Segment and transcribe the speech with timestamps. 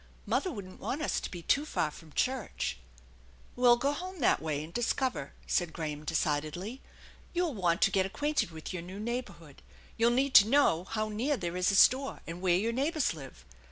[0.25, 2.73] Mother wouldn't want us to be too far from church/'"
[3.55, 6.81] We'll go home that way and discover/' said Graham decidedly."
[7.35, 9.61] You'll want to get acquainted with your new neighborhood.
[9.97, 13.45] You'll need to know how near there is a store, and where your neighbors live.